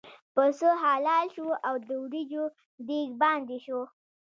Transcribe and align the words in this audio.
پسه 0.33 0.67
حلال 0.83 1.25
شو 1.35 1.47
او 1.67 1.75
د 1.87 1.89
وریجو 2.03 2.43
دېګ 2.87 3.09
باندې 3.21 3.57
شو. 3.65 3.81